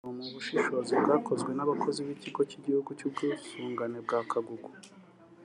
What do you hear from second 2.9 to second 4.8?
cy’Ubwisungane ba Kagugu